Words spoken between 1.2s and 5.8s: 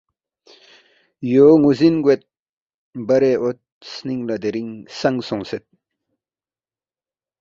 یو نوزن گوید برے اوت سنینگ لا دیرینگ سنگ سونگسید